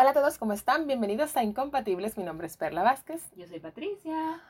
Hola 0.00 0.12
a 0.12 0.14
todos, 0.14 0.38
¿cómo 0.38 0.54
están? 0.54 0.86
Bienvenidos 0.86 1.36
a 1.36 1.44
Incompatibles. 1.44 2.16
Mi 2.16 2.24
nombre 2.24 2.46
es 2.46 2.56
Perla 2.56 2.82
Vázquez. 2.82 3.20
Yo 3.36 3.46
soy 3.46 3.60
Patricia. 3.60 4.40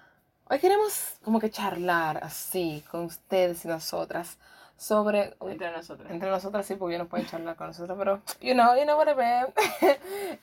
Hoy 0.48 0.60
queremos 0.60 1.16
como 1.24 1.40
que 1.40 1.50
charlar 1.50 2.22
así 2.22 2.84
con 2.88 3.06
ustedes 3.06 3.64
y 3.64 3.68
nosotras 3.68 4.38
sobre... 4.76 5.34
Entre 5.40 5.72
nosotras. 5.72 6.08
Entre 6.08 6.30
nosotras 6.30 6.64
sí, 6.66 6.76
porque 6.76 6.92
yo 6.92 7.02
no 7.02 7.08
puedo 7.08 7.24
charlar 7.24 7.56
con 7.56 7.66
nosotros, 7.66 7.98
pero 7.98 8.22
you 8.40 8.52
know, 8.52 8.76
you 8.76 8.84
know 8.84 8.96
what 8.96 9.08
I 9.08 9.16
mean. 9.16 9.46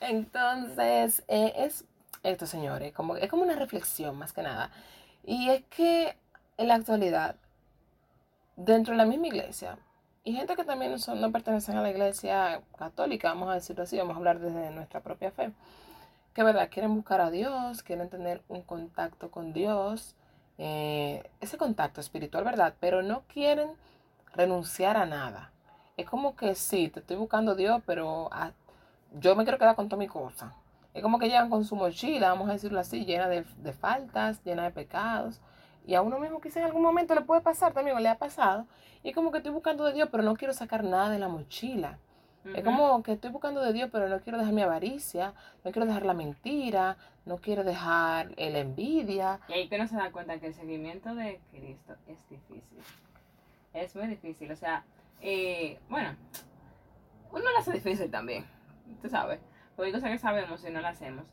Entonces, 0.00 1.22
eh, 1.26 1.54
es 1.56 1.86
esto, 2.22 2.44
señores, 2.44 2.92
como, 2.92 3.16
es 3.16 3.30
como 3.30 3.44
una 3.44 3.56
reflexión 3.56 4.14
más 4.18 4.34
que 4.34 4.42
nada. 4.42 4.70
Y 5.24 5.48
es 5.48 5.64
que 5.70 6.18
en 6.58 6.68
la 6.68 6.74
actualidad, 6.74 7.36
dentro 8.56 8.92
de 8.92 8.98
la 8.98 9.06
misma 9.06 9.28
iglesia, 9.28 9.78
y 10.24 10.34
gente 10.34 10.56
que 10.56 10.64
también 10.64 10.98
son, 10.98 11.20
no 11.20 11.32
pertenecen 11.32 11.76
a 11.76 11.82
la 11.82 11.90
iglesia 11.90 12.60
católica, 12.76 13.28
vamos 13.28 13.50
a 13.50 13.54
decirlo 13.54 13.84
así, 13.84 13.96
vamos 13.98 14.14
a 14.14 14.18
hablar 14.18 14.40
desde 14.40 14.70
nuestra 14.70 15.00
propia 15.00 15.30
fe, 15.30 15.52
que 16.34 16.42
verdad, 16.42 16.68
quieren 16.70 16.94
buscar 16.94 17.20
a 17.20 17.30
Dios, 17.30 17.82
quieren 17.82 18.08
tener 18.08 18.42
un 18.48 18.62
contacto 18.62 19.30
con 19.30 19.52
Dios, 19.52 20.14
eh, 20.58 21.28
ese 21.40 21.56
contacto 21.56 22.00
espiritual, 22.00 22.44
¿verdad? 22.44 22.74
Pero 22.80 23.02
no 23.02 23.22
quieren 23.32 23.70
renunciar 24.34 24.96
a 24.96 25.06
nada. 25.06 25.52
Es 25.96 26.06
como 26.06 26.36
que 26.36 26.54
sí, 26.54 26.88
te 26.88 27.00
estoy 27.00 27.16
buscando 27.16 27.52
a 27.52 27.54
Dios, 27.54 27.82
pero 27.86 28.30
yo 29.18 29.34
me 29.34 29.44
quiero 29.44 29.58
quedar 29.58 29.74
con 29.74 29.88
toda 29.88 29.98
mi 29.98 30.06
cosa. 30.06 30.54
Es 30.94 31.02
como 31.02 31.18
que 31.18 31.26
llegan 31.26 31.50
con 31.50 31.64
su 31.64 31.74
mochila, 31.76 32.30
vamos 32.30 32.48
a 32.48 32.52
decirlo 32.52 32.80
así, 32.80 33.04
llena 33.04 33.28
de, 33.28 33.44
de 33.58 33.72
faltas, 33.72 34.42
llena 34.44 34.64
de 34.64 34.70
pecados. 34.70 35.40
Y 35.88 35.94
a 35.94 36.02
uno 36.02 36.18
mismo 36.18 36.38
quizá 36.38 36.60
en 36.60 36.66
algún 36.66 36.82
momento 36.82 37.14
le 37.14 37.22
puede 37.22 37.40
pasar, 37.40 37.72
también 37.72 38.00
le 38.02 38.10
ha 38.10 38.18
pasado. 38.18 38.66
Y 39.02 39.14
como 39.14 39.32
que 39.32 39.38
estoy 39.38 39.52
buscando 39.52 39.84
de 39.84 39.94
Dios, 39.94 40.10
pero 40.12 40.22
no 40.22 40.36
quiero 40.36 40.52
sacar 40.52 40.84
nada 40.84 41.08
de 41.08 41.18
la 41.18 41.28
mochila. 41.28 41.98
Es 42.44 42.62
como 42.62 43.02
que 43.02 43.12
estoy 43.12 43.30
buscando 43.30 43.62
de 43.62 43.72
Dios, 43.72 43.88
pero 43.90 44.06
no 44.06 44.20
quiero 44.20 44.36
dejar 44.36 44.52
mi 44.52 44.60
avaricia, 44.60 45.32
no 45.64 45.72
quiero 45.72 45.86
dejar 45.86 46.04
la 46.04 46.12
mentira, 46.12 46.98
no 47.24 47.38
quiero 47.38 47.64
dejar 47.64 48.34
la 48.36 48.58
envidia. 48.58 49.40
Y 49.48 49.52
ahí 49.54 49.68
que 49.70 49.76
uno 49.76 49.88
se 49.88 49.96
da 49.96 50.12
cuenta 50.12 50.38
que 50.38 50.48
el 50.48 50.54
seguimiento 50.54 51.14
de 51.14 51.40
Cristo 51.52 51.94
es 52.06 52.18
difícil. 52.28 52.82
Es 53.72 53.96
muy 53.96 54.08
difícil. 54.08 54.52
O 54.52 54.56
sea, 54.56 54.84
eh, 55.22 55.78
bueno, 55.88 56.14
uno 57.32 57.44
lo 57.50 57.58
hace 57.58 57.72
difícil 57.72 58.10
también, 58.10 58.44
tú 59.00 59.08
sabes. 59.08 59.40
Porque 59.74 59.86
hay 59.86 59.92
cosas 59.94 60.10
que 60.10 60.18
sabemos 60.18 60.62
y 60.66 60.70
no 60.70 60.82
las 60.82 60.96
hacemos. 60.96 61.24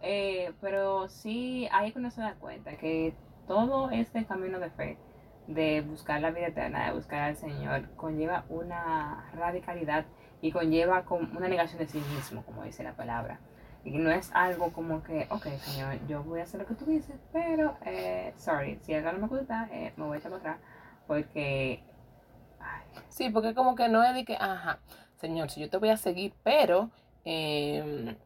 Eh, 0.00 0.54
pero 0.62 1.06
sí, 1.08 1.68
ahí 1.70 1.92
que 1.92 1.98
uno 1.98 2.10
se 2.10 2.22
da 2.22 2.32
cuenta 2.36 2.78
que 2.78 3.14
todo 3.46 3.90
este 3.90 4.24
camino 4.24 4.58
de 4.58 4.70
fe 4.70 4.98
de 5.46 5.80
buscar 5.80 6.20
la 6.20 6.30
vida 6.30 6.48
eterna, 6.48 6.86
de 6.86 6.92
buscar 6.92 7.22
al 7.22 7.36
Señor, 7.36 7.88
conlleva 7.96 8.44
una 8.48 9.28
radicalidad 9.34 10.04
y 10.40 10.52
conlleva 10.52 11.04
una 11.08 11.48
negación 11.48 11.78
de 11.78 11.88
sí 11.88 12.00
mismo, 12.14 12.44
como 12.44 12.62
dice 12.62 12.84
la 12.84 12.92
palabra. 12.92 13.40
Y 13.84 13.98
no 13.98 14.10
es 14.10 14.30
algo 14.34 14.72
como 14.72 15.02
que, 15.02 15.26
ok, 15.30 15.46
Señor, 15.58 16.06
yo 16.06 16.22
voy 16.22 16.40
a 16.40 16.44
hacer 16.44 16.60
lo 16.60 16.66
que 16.66 16.74
tú 16.74 16.84
dices, 16.84 17.16
pero, 17.32 17.76
eh, 17.84 18.32
sorry, 18.36 18.78
si 18.82 18.94
algo 18.94 19.12
no 19.12 19.26
me 19.26 19.26
gusta, 19.26 19.68
eh, 19.72 19.92
me 19.96 20.04
voy 20.04 20.16
a 20.16 20.20
echar 20.20 20.32
atrás, 20.32 20.58
porque... 21.06 21.82
Sí, 23.08 23.30
porque 23.30 23.54
como 23.54 23.74
que 23.74 23.88
no 23.88 24.04
es 24.04 24.14
de 24.14 24.24
que, 24.24 24.36
ajá, 24.36 24.78
Señor, 25.16 25.50
si 25.50 25.60
yo 25.60 25.70
te 25.70 25.78
voy 25.78 25.88
a 25.88 25.96
seguir, 25.96 26.34
pero... 26.42 26.90
Eh, 27.24 28.16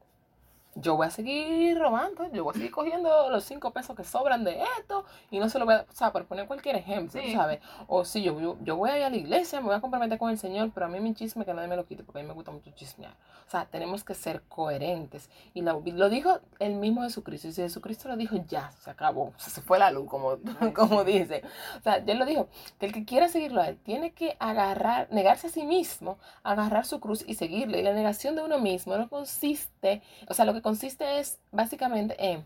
yo 0.75 0.97
voy 0.97 1.06
a 1.06 1.11
seguir 1.11 1.78
robando, 1.78 2.30
yo 2.33 2.44
voy 2.44 2.53
a 2.53 2.55
seguir 2.55 2.70
cogiendo 2.70 3.30
los 3.30 3.44
cinco 3.44 3.70
pesos 3.72 3.97
que 3.97 4.05
sobran 4.05 4.44
de 4.44 4.62
esto 4.78 5.05
y 5.30 5.39
no 5.39 5.48
se 5.48 5.58
lo 5.58 5.64
voy 5.64 5.75
a, 5.75 5.86
o 5.89 5.94
sea, 5.94 6.12
por 6.12 6.25
poner 6.27 6.47
cualquier 6.47 6.77
ejemplo, 6.77 7.20
¿sabes? 7.33 7.61
O 7.86 8.05
si 8.05 8.22
yo, 8.22 8.56
yo, 8.62 8.77
voy 8.77 8.91
a 8.91 8.98
ir 8.98 9.05
a 9.05 9.11
la 9.11 9.17
iglesia, 9.17 9.61
me 9.61 9.67
voy 9.67 9.77
a 9.77 9.80
comprometer 9.80 10.19
con 10.19 10.30
el 10.30 10.39
Señor, 10.39 10.70
pero 10.75 10.86
a 10.86 10.89
mí 10.89 11.00
mi 11.00 11.14
chisme 11.14 11.45
que 11.45 11.55
nadie 11.55 11.69
me 11.69 11.77
lo 11.77 11.86
quite 11.86 12.02
porque 12.02 12.20
a 12.20 12.22
mí 12.22 12.28
me 12.28 12.34
gusta 12.34 12.50
mucho 12.50 12.70
chismear. 12.72 13.14
O 13.47 13.50
sea, 13.50 13.67
tenemos 13.67 14.05
que 14.05 14.14
ser 14.14 14.42
coherentes. 14.48 15.28
Y 15.52 15.62
lo, 15.62 15.83
lo 15.84 16.08
dijo 16.08 16.41
el 16.58 16.75
mismo 16.75 17.02
Jesucristo. 17.02 17.48
Y 17.48 17.52
si 17.52 17.62
Jesucristo 17.62 18.08
lo 18.08 18.17
dijo, 18.17 18.36
ya, 18.48 18.72
se 18.80 18.91
acabó, 18.91 19.33
se 19.39 19.61
fue 19.61 19.78
la 19.78 19.91
luz, 19.91 20.08
como, 20.08 20.39
como 20.75 21.05
dice. 21.05 21.42
O 21.78 21.83
sea, 21.83 21.97
él 21.97 22.19
lo 22.19 22.25
dijo, 22.25 22.48
que 22.79 22.86
el 22.86 22.92
que 22.92 23.05
quiera 23.05 23.29
seguirlo 23.29 23.61
a 23.61 23.68
él 23.68 23.79
tiene 23.79 24.13
que 24.13 24.36
agarrar, 24.40 25.08
negarse 25.11 25.48
a 25.48 25.51
sí 25.51 25.64
mismo, 25.64 26.18
agarrar 26.42 26.86
su 26.86 27.01
cruz 27.01 27.24
y 27.27 27.34
seguirle. 27.34 27.80
Y 27.80 27.83
la 27.83 27.92
negación 27.92 28.34
de 28.34 28.42
uno 28.42 28.58
mismo 28.58 28.96
no 28.96 29.08
consiste, 29.08 30.02
o 30.29 30.34
sea, 30.34 30.45
lo 30.45 30.55
que 30.55 30.63
consiste 30.64 31.19
es 31.19 31.39
básicamente 31.52 32.17
en 32.19 32.42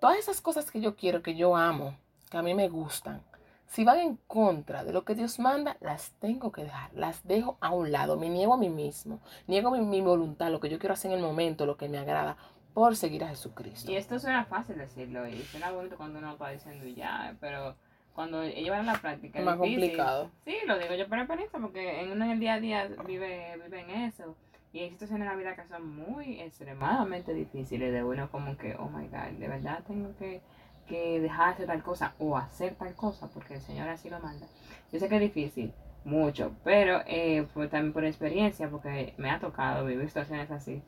todas 0.00 0.16
esas 0.16 0.40
cosas 0.40 0.70
que 0.70 0.80
yo 0.80 0.94
quiero, 0.94 1.24
que 1.24 1.34
yo 1.34 1.56
amo, 1.56 1.96
que 2.30 2.38
a 2.38 2.42
mí 2.42 2.54
me 2.54 2.68
gustan. 2.68 3.20
Si 3.66 3.82
van 3.84 3.98
en 3.98 4.16
contra 4.28 4.84
de 4.84 4.92
lo 4.92 5.04
que 5.04 5.16
Dios 5.16 5.40
manda, 5.40 5.76
las 5.80 6.12
tengo 6.20 6.52
que 6.52 6.62
dejar, 6.62 6.92
las 6.94 7.26
dejo 7.26 7.58
a 7.60 7.70
un 7.70 7.90
lado, 7.90 8.16
me 8.16 8.28
niego 8.28 8.54
a 8.54 8.56
mí 8.56 8.68
mismo, 8.68 9.18
niego 9.48 9.72
mi, 9.72 9.80
mi 9.80 10.00
voluntad, 10.00 10.52
lo 10.52 10.60
que 10.60 10.68
yo 10.68 10.78
quiero 10.78 10.94
hacer 10.94 11.10
en 11.10 11.18
el 11.18 11.24
momento, 11.24 11.66
lo 11.66 11.76
que 11.76 11.88
me 11.88 11.98
agrada, 11.98 12.36
por 12.74 12.94
seguir 12.94 13.24
a 13.24 13.28
Jesucristo. 13.28 13.90
Y 13.90 13.96
esto 13.96 14.20
suena 14.20 14.44
fácil 14.44 14.78
decirlo 14.78 15.26
y 15.28 15.42
suena 15.42 15.72
bonito 15.72 15.96
cuando 15.96 16.20
uno 16.20 16.38
va 16.38 16.50
diciendo 16.50 16.86
ya, 16.86 17.34
pero 17.40 17.74
cuando 18.14 18.44
llevan 18.44 18.88
a 18.88 18.92
la 18.92 19.00
práctica 19.00 19.40
es 19.40 19.44
más 19.44 19.56
complicado. 19.56 20.30
Sí, 20.44 20.54
lo 20.64 20.78
digo 20.78 20.94
yo 20.94 21.08
por 21.08 21.18
experiencia 21.18 21.58
porque 21.58 22.02
en 22.02 22.12
uno 22.12 22.24
en 22.24 22.30
el 22.30 22.40
día 22.40 22.54
a 22.54 22.60
día 22.60 22.88
vive, 23.04 23.58
vive 23.64 23.80
en 23.80 23.90
eso. 23.90 24.36
Y 24.72 24.80
hay 24.80 24.90
situaciones 24.90 25.26
en 25.26 25.32
la 25.32 25.36
vida 25.36 25.56
que 25.56 25.66
son 25.66 25.96
muy 25.96 26.40
extremadamente 26.40 27.34
difíciles 27.34 27.92
de 27.92 28.04
uno 28.04 28.30
como 28.30 28.56
que, 28.56 28.76
oh 28.76 28.88
my 28.88 29.08
God, 29.08 29.38
de 29.38 29.48
verdad 29.48 29.82
tengo 29.86 30.16
que, 30.16 30.40
que 30.86 31.20
dejar 31.20 31.48
de 31.48 31.52
hacer 31.54 31.66
tal 31.66 31.82
cosa 31.82 32.14
o 32.18 32.36
hacer 32.36 32.74
tal 32.76 32.94
cosa 32.94 33.28
porque 33.28 33.54
el 33.54 33.60
Señor 33.60 33.88
así 33.88 34.08
lo 34.10 34.20
manda. 34.20 34.46
Yo 34.92 35.00
sé 35.00 35.08
que 35.08 35.16
es 35.16 35.20
difícil, 35.20 35.72
mucho, 36.04 36.52
pero 36.64 37.00
eh, 37.06 37.46
también 37.70 37.92
por 37.92 38.04
experiencia, 38.04 38.70
porque 38.70 39.14
me 39.18 39.30
ha 39.30 39.38
tocado 39.38 39.84
vivir 39.86 40.08
situaciones 40.08 40.50
así. 40.50 40.82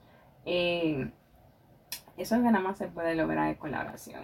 Eh, 0.45 1.11
eso 2.17 2.37
es 2.37 2.43
que 2.43 2.51
nada 2.51 2.61
más 2.61 2.79
se 2.79 2.89
puede 2.89 3.15
lograr 3.15 3.57
con 3.59 3.71
la 3.71 3.81
oración. 3.81 4.23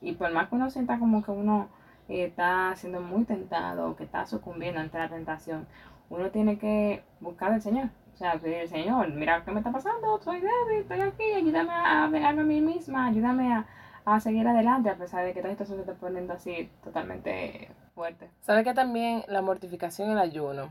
Y 0.00 0.12
por 0.12 0.32
más 0.32 0.48
que 0.48 0.56
uno 0.56 0.70
sienta 0.70 0.98
como 0.98 1.22
que 1.22 1.30
uno 1.30 1.68
eh, 2.08 2.24
está 2.24 2.74
siendo 2.76 3.00
muy 3.00 3.24
tentado, 3.24 3.96
que 3.96 4.04
está 4.04 4.26
sucumbiendo 4.26 4.80
ante 4.80 4.98
la 4.98 5.08
tentación, 5.08 5.66
uno 6.10 6.30
tiene 6.30 6.58
que 6.58 7.02
buscar 7.20 7.52
al 7.52 7.62
Señor. 7.62 7.90
O 8.14 8.16
sea, 8.16 8.38
pedir, 8.38 8.68
Señor, 8.68 9.12
mira 9.12 9.44
qué 9.44 9.50
me 9.50 9.58
está 9.58 9.72
pasando, 9.72 10.20
soy 10.22 10.40
débil, 10.40 10.82
estoy 10.82 11.00
aquí, 11.00 11.32
ayúdame 11.32 11.72
a 11.72 12.08
pegarme 12.10 12.42
a 12.42 12.44
mí 12.44 12.60
misma, 12.60 13.06
ayúdame 13.06 13.52
a, 13.52 13.66
a 14.04 14.20
seguir 14.20 14.46
adelante 14.46 14.88
a 14.88 14.96
pesar 14.96 15.24
de 15.24 15.32
que 15.32 15.40
toda 15.40 15.52
situación 15.52 15.78
se 15.78 15.90
está 15.90 15.94
poniendo 15.94 16.32
así 16.32 16.70
totalmente 16.84 17.70
fuerte. 17.92 18.30
¿Sabe 18.40 18.62
que 18.62 18.72
también 18.72 19.24
la 19.26 19.42
mortificación 19.42 20.10
y 20.10 20.12
el 20.12 20.18
ayuno 20.18 20.68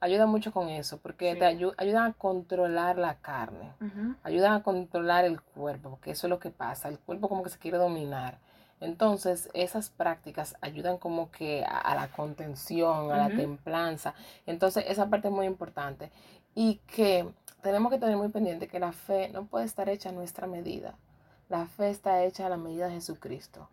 ayuda 0.00 0.24
mucho 0.24 0.52
con 0.52 0.70
eso? 0.70 0.98
Porque 0.98 1.36
te 1.36 1.44
ayudan 1.44 2.10
a 2.10 2.12
controlar 2.14 2.96
la 2.96 3.16
carne, 3.16 3.74
ayudan 4.22 4.54
a 4.54 4.62
controlar 4.62 5.26
el 5.26 5.42
cuerpo, 5.42 5.90
porque 5.90 6.12
eso 6.12 6.26
es 6.26 6.30
lo 6.30 6.38
que 6.38 6.50
pasa, 6.50 6.88
el 6.88 6.98
cuerpo 6.98 7.28
como 7.28 7.42
que 7.42 7.50
se 7.50 7.58
quiere 7.58 7.76
dominar. 7.76 8.38
Entonces, 8.78 9.48
esas 9.54 9.88
prácticas 9.88 10.54
ayudan 10.60 10.98
como 10.98 11.30
que 11.30 11.64
a, 11.64 11.94
la 11.94 12.08
contención, 12.08 13.10
a 13.10 13.16
la 13.16 13.28
templanza. 13.28 14.14
Entonces, 14.44 14.84
esa 14.88 15.08
parte 15.08 15.28
es 15.28 15.34
muy 15.34 15.46
importante. 15.46 16.10
Y 16.56 16.80
que 16.86 17.28
tenemos 17.62 17.92
que 17.92 17.98
tener 17.98 18.16
muy 18.16 18.30
pendiente 18.30 18.66
que 18.66 18.80
la 18.80 18.90
fe 18.90 19.28
no 19.28 19.44
puede 19.44 19.66
estar 19.66 19.88
hecha 19.88 20.08
a 20.08 20.12
nuestra 20.12 20.48
medida. 20.48 20.96
La 21.48 21.66
fe 21.66 21.90
está 21.90 22.24
hecha 22.24 22.46
a 22.46 22.48
la 22.48 22.56
medida 22.56 22.88
de 22.88 22.94
Jesucristo. 22.94 23.68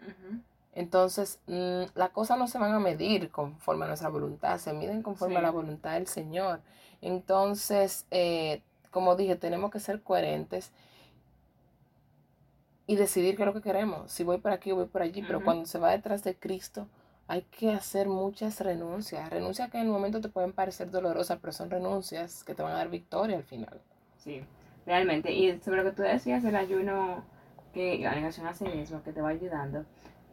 Entonces, 0.76 1.40
mm, 1.48 1.84
las 1.96 2.10
cosas 2.10 2.38
no 2.38 2.48
se 2.48 2.58
van 2.60 2.74
a 2.74 2.80
medir 2.80 3.32
conforme 3.32 3.86
a 3.86 3.88
nuestra 3.88 4.10
voluntad, 4.10 4.58
se 4.58 4.74
miden 4.74 5.02
conforme 5.02 5.38
a 5.38 5.42
la 5.42 5.52
voluntad 5.52 5.94
del 5.94 6.08
Señor. 6.08 6.62
Entonces, 7.02 8.06
eh, 8.12 8.62
como 8.92 9.16
dije, 9.16 9.36
tenemos 9.36 9.72
que 9.72 9.80
ser 9.80 10.02
coherentes 10.02 10.72
y 12.86 12.96
decidir 12.96 13.36
qué 13.36 13.44
es 13.44 13.48
lo 13.48 13.54
que 13.54 13.62
queremos. 13.62 14.12
Si 14.12 14.24
voy 14.24 14.40
por 14.40 14.52
aquí 14.52 14.72
o 14.72 14.76
voy 14.76 14.86
por 14.86 15.02
allí, 15.02 15.24
pero 15.24 15.44
cuando 15.44 15.66
se 15.66 15.80
va 15.80 15.92
detrás 15.92 16.24
de 16.24 16.36
Cristo, 16.36 16.88
hay 17.28 17.44
que 17.44 17.72
hacer 17.72 18.08
muchas 18.08 18.60
renuncias. 18.60 19.30
Renuncias 19.30 19.70
que 19.70 19.78
en 19.78 19.86
el 19.86 19.92
momento 19.92 20.22
te 20.22 20.30
pueden 20.30 20.54
parecer 20.54 20.92
dolorosas, 20.92 21.40
pero 21.40 21.54
son 21.54 21.70
renuncias 21.70 22.44
que 22.44 22.54
te 22.54 22.64
van 22.64 22.74
a 22.74 22.78
dar 22.78 22.90
victoria 22.90 23.38
al 23.38 23.44
final. 23.44 23.82
Sí, 24.18 24.44
realmente. 24.86 25.32
Y 25.32 25.60
sobre 25.62 25.84
lo 25.84 25.90
que 25.90 25.96
tú 25.96 26.02
decías, 26.02 26.44
el 26.44 26.56
ayuno, 26.56 27.24
que 27.74 28.00
la 28.00 28.16
negación 28.16 28.48
a 28.48 28.54
sí 28.54 28.66
mismo, 28.66 29.02
que 29.04 29.14
te 29.14 29.22
va 29.22 29.30
ayudando. 29.30 29.86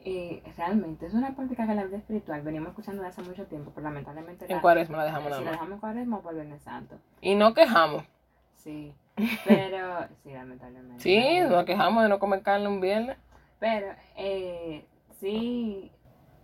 Eh, 0.03 0.43
realmente 0.57 1.07
es 1.07 1.13
una 1.13 1.37
práctica 1.37 1.67
que 1.67 1.75
la 1.75 1.85
vida 1.85 1.99
espiritual 1.99 2.41
venimos 2.41 2.71
escuchando 2.71 3.03
desde 3.03 3.21
hace 3.21 3.31
mucho 3.31 3.47
tiempo, 3.47 3.71
pero 3.75 3.85
lamentablemente... 3.85 4.47
En 4.49 4.61
cuaresma 4.61 4.97
la 4.99 5.05
dejamos 5.05 5.31
nada 5.31 5.43
más. 5.43 5.45
la 5.45 5.51
dejamos 5.53 5.75
en 5.75 5.81
cuaresma 5.81 6.21
por 6.23 6.35
Viernes 6.35 6.63
Santo. 6.63 6.97
Y 7.21 7.35
no 7.35 7.53
quejamos. 7.53 8.05
Sí, 8.57 8.95
pero, 9.47 10.07
sí, 10.23 10.33
lamentablemente. 10.33 11.03
Sí, 11.03 11.41
nos 11.41 11.65
quejamos 11.65 12.03
de 12.03 12.09
no 12.09 12.19
comer 12.19 12.43
carne 12.43 12.69
un 12.69 12.81
viernes. 12.81 13.19
Pero, 13.59 13.89
eh, 14.17 14.87
sí, 15.21 15.91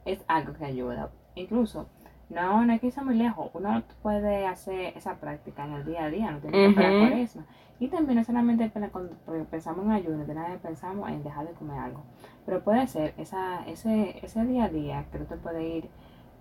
es 0.06 0.24
algo 0.28 0.54
que 0.54 0.64
ayuda. 0.64 1.10
Incluso, 1.34 1.86
no, 2.30 2.64
no 2.64 2.72
hay 2.72 2.78
que 2.78 2.86
irse 2.86 3.02
muy 3.02 3.16
lejos. 3.16 3.50
Uno 3.52 3.82
puede 4.02 4.46
hacer 4.46 4.96
esa 4.96 5.16
práctica 5.16 5.66
en 5.66 5.74
el 5.74 5.84
día 5.84 6.04
a 6.04 6.10
día, 6.10 6.30
no 6.30 6.38
tiene 6.38 6.56
que 6.56 6.66
esperar 6.68 7.08
por 7.10 7.18
eso. 7.18 7.40
Y 7.78 7.88
también 7.88 8.18
no 8.18 8.24
solamente 8.24 8.70
cuando 8.70 9.14
pensamos 9.50 9.84
en 9.84 9.92
ayuno, 9.92 10.24
de 10.24 10.34
nada 10.34 10.56
pensamos 10.62 11.10
en 11.10 11.22
dejar 11.22 11.46
de 11.46 11.52
comer 11.52 11.78
algo. 11.78 12.02
Pero 12.46 12.64
puede 12.64 12.86
ser 12.86 13.12
esa, 13.18 13.66
ese, 13.66 14.18
ese 14.24 14.44
día 14.46 14.64
a 14.64 14.68
día 14.70 15.04
que 15.12 15.18
tú 15.18 15.24
te 15.26 15.36
puedes 15.36 15.62
ir 15.62 15.90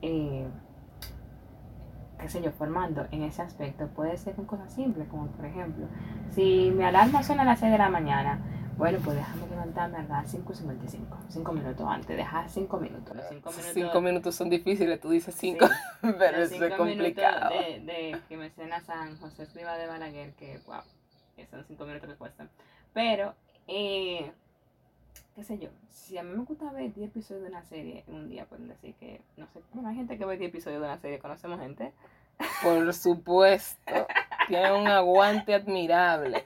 eh, 0.02 0.48
qué 2.20 2.30
sé 2.30 2.42
yo, 2.42 2.52
formando 2.52 3.06
en 3.12 3.24
ese 3.24 3.42
aspecto, 3.42 3.88
puede 3.88 4.18
ser 4.18 4.36
con 4.36 4.46
cosas 4.46 4.72
simples, 4.74 5.08
como 5.10 5.28
por 5.28 5.46
ejemplo, 5.46 5.86
si 6.32 6.72
mi 6.76 6.84
alarma 6.84 7.24
suena 7.24 7.44
a 7.44 7.46
las 7.46 7.60
6 7.60 7.72
de 7.72 7.78
la 7.78 7.90
mañana, 7.90 8.40
bueno, 8.78 9.00
pues 9.04 9.16
déjame 9.18 9.48
levantarme 9.48 9.98
a 10.00 10.04
las 10.04 10.34
5.55, 10.34 10.98
5 11.30 11.52
minutos 11.54 11.88
antes, 11.88 12.18
dejar 12.18 12.50
5 12.50 12.78
minutos. 12.78 13.16
Los 13.16 13.26
5 13.30 13.50
minutos, 13.52 13.74
Cinco 13.74 14.02
minutos 14.02 14.36
son 14.36 14.50
difíciles, 14.50 15.00
tú 15.00 15.10
dices 15.10 15.36
cinco, 15.38 15.68
pero 16.02 16.40
los 16.40 16.52
eso 16.52 16.66
es 16.66 16.76
complicado. 16.76 17.50
de, 17.50 17.80
de 17.80 18.22
que 18.28 18.38
me 18.38 18.50
cena 18.50 18.82
San 18.82 19.18
José 19.18 19.44
Escriba 19.44 19.78
de 19.78 19.88
Balaguer, 19.88 20.34
que 20.34 20.60
wow, 20.66 20.82
esos 21.38 21.66
5 21.68 21.86
minutos 21.86 22.10
que 22.10 22.16
cuestan. 22.16 22.50
Pero, 22.94 23.34
eh, 23.68 24.32
qué 25.36 25.44
sé 25.44 25.58
yo, 25.58 25.70
si 25.90 26.18
a 26.18 26.24
mí 26.24 26.36
me 26.36 26.44
gusta 26.44 26.72
ver 26.72 26.94
10 26.94 27.10
episodios 27.10 27.44
de 27.44 27.50
una 27.50 27.64
serie 27.64 28.04
en 28.08 28.16
un 28.16 28.30
día, 28.30 28.46
pueden 28.46 28.68
decir 28.68 28.94
que, 28.96 29.22
no 29.38 29.48
sé, 29.48 29.62
bueno, 29.74 29.90
hay 29.90 29.96
gente 29.96 30.18
que 30.18 30.26
ve 30.26 30.38
10 30.38 30.50
episodios 30.50 30.82
de 30.82 30.88
una 30.88 30.98
serie, 30.98 31.20
conocemos 31.20 31.60
gente. 31.60 31.94
Por 32.62 32.94
supuesto, 32.94 34.08
tiene 34.48 34.74
un 34.74 34.88
aguante 34.88 35.54
admirable. 35.54 36.46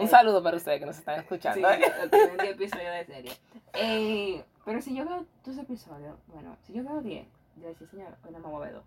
Un 0.00 0.08
saludo 0.08 0.42
para 0.42 0.56
ustedes 0.56 0.80
que 0.80 0.86
nos 0.86 0.98
están 0.98 1.16
Sí, 1.16 1.20
escuchando. 1.22 1.68
tienen 1.68 2.36
10 2.38 2.50
episodios 2.52 2.92
de 2.94 3.04
serie. 3.06 3.32
Eh, 3.74 4.44
pero 4.64 4.80
si 4.82 4.94
yo 4.94 5.04
veo 5.04 5.26
dos 5.44 5.58
episodios, 5.58 6.16
bueno, 6.28 6.56
si 6.66 6.72
yo 6.72 6.84
veo 6.84 7.00
10, 7.00 7.26
yo 7.56 7.68
decía, 7.68 7.86
señor, 7.88 8.16
hoy 8.24 8.32
no 8.32 8.38
me 8.40 8.46
voy 8.48 8.62
a 8.62 8.64
ver 8.66 8.74
dos. 8.74 8.84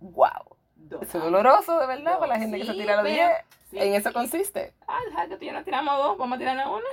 Wow. 0.00 0.56
Dos. 0.76 1.02
Eso 1.02 1.18
es 1.18 1.24
doloroso, 1.24 1.78
de 1.78 1.86
verdad, 1.86 2.12
No, 2.14 2.18
para 2.18 2.34
la 2.34 2.38
gente 2.40 2.58
que 2.58 2.64
se 2.66 2.72
sí, 2.72 2.78
tira 2.78 2.96
los 2.96 3.04
pero- 3.04 3.14
10. 3.14 3.30
Sí. 3.70 3.78
En 3.78 3.94
eso 3.94 4.12
consiste. 4.12 4.74
Ah, 4.86 4.98
deja 5.06 5.28
que 5.28 5.36
tú 5.36 5.44
y 5.44 5.46
yo 5.46 5.52
nos 5.54 5.64
tiramos 5.64 5.96
dos, 5.96 6.18
vamos 6.18 6.36
a 6.36 6.38
tirarnos 6.38 6.66
una. 6.66 6.88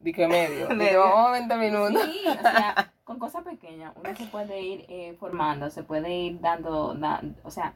Di 0.00 0.12
que 0.12 0.28
medio. 0.28 0.68
Medio. 0.76 1.00
vamos 1.00 1.28
a 1.28 1.32
20 1.32 1.56
minutos. 1.56 2.04
Sí, 2.04 2.22
o 2.28 2.40
sea, 2.40 2.92
con 3.04 3.18
cosas 3.18 3.42
pequeñas 3.42 3.92
uno 3.96 4.14
se 4.14 4.26
puede 4.26 4.60
ir 4.60 4.84
eh, 4.88 5.16
formando, 5.18 5.70
se 5.70 5.82
puede 5.82 6.14
ir 6.14 6.40
dando, 6.40 6.94
da- 6.94 7.20
o 7.42 7.50
sea, 7.50 7.72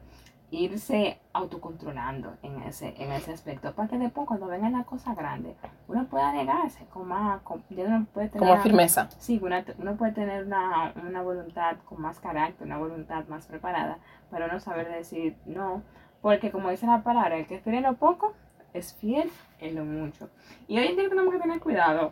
irse 0.53 1.19
autocontrolando 1.33 2.35
en 2.43 2.61
ese, 2.63 2.93
en 2.97 3.11
ese 3.11 3.33
aspecto, 3.33 3.73
para 3.73 3.87
que 3.89 3.97
después 3.97 4.27
cuando 4.27 4.47
vengan 4.47 4.73
las 4.73 4.85
cosas 4.85 5.15
grandes, 5.15 5.55
uno 5.87 6.05
pueda 6.05 6.31
negarse 6.31 6.85
con 6.93 7.07
más, 7.07 7.41
con, 7.41 7.63
ya 7.69 7.85
uno 7.85 8.05
puede 8.13 8.29
tener 8.29 8.47
Como 8.47 8.61
firmeza. 8.61 9.09
Sí, 9.17 9.39
una- 9.41 9.65
uno 9.79 9.95
puede 9.95 10.11
tener 10.11 10.45
una, 10.45 10.93
una 11.07 11.21
voluntad 11.21 11.77
con 11.85 12.01
más 12.01 12.19
carácter, 12.19 12.67
una 12.67 12.77
voluntad 12.77 13.25
más 13.27 13.47
preparada 13.47 13.97
para 14.29 14.45
uno 14.45 14.59
saber 14.59 14.89
decir 14.89 15.35
no, 15.45 15.81
porque 16.21 16.51
como 16.51 16.69
dice 16.69 16.85
la 16.85 17.01
palabra, 17.03 17.37
el 17.37 17.47
que 17.47 17.55
espera 17.55 17.77
en 17.77 17.83
lo 17.83 17.95
poco 17.95 18.33
es 18.73 18.93
fiel 18.93 19.31
en 19.59 19.75
lo 19.75 19.85
mucho. 19.85 20.29
Y 20.67 20.77
hoy 20.79 20.87
en 20.87 20.95
día 20.97 21.09
tenemos 21.09 21.33
que 21.33 21.39
tener 21.39 21.59
cuidado 21.59 22.11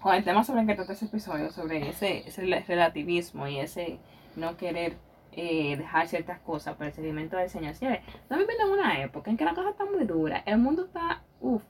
con 0.00 0.14
el 0.14 0.24
tema 0.24 0.44
sobre 0.44 0.62
el 0.62 0.66
que 0.66 0.74
trata 0.74 0.92
ese 0.92 1.06
episodio, 1.06 1.50
sobre 1.50 1.88
ese, 1.88 2.26
ese 2.28 2.42
relativismo 2.66 3.46
y 3.48 3.58
ese 3.60 3.98
no 4.36 4.56
querer 4.56 4.96
eh, 5.36 5.76
dejar 5.76 6.08
ciertas 6.08 6.40
cosas 6.40 6.76
por 6.76 6.86
el 6.86 6.92
seguimiento 6.94 7.36
del 7.36 7.50
Señor. 7.50 7.74
Sí, 7.74 7.86
estamos 7.86 8.46
viviendo 8.46 8.66
en 8.66 8.80
una 8.80 9.02
época 9.02 9.30
en 9.30 9.36
que 9.36 9.44
la 9.44 9.54
cosa 9.54 9.70
está 9.70 9.84
muy 9.84 10.04
dura, 10.04 10.42
el 10.46 10.58
mundo 10.58 10.86
está, 10.86 11.22
uff, 11.40 11.62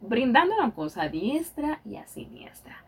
brindando 0.00 0.54
una 0.54 0.72
cosa 0.72 1.02
a 1.02 1.08
diestra 1.08 1.80
y 1.84 1.96
a 1.96 2.06
siniestra. 2.06 2.84